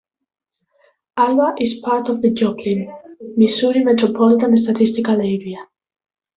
Alba 1.15 1.53
is 1.59 1.75
part 1.79 2.09
of 2.09 2.23
the 2.23 2.31
Joplin, 2.31 2.91
Missouri 3.37 3.83
Metropolitan 3.83 4.57
Statistical 4.57 5.17
Area. 5.17 5.67